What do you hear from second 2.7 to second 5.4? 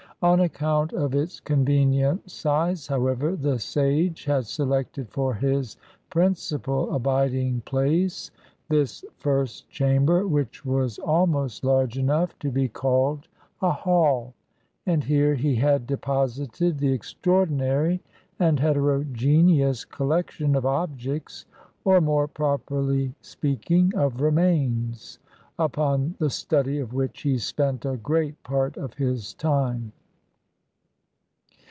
however, the sage had selected for